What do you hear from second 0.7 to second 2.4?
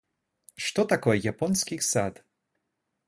такое японский сад,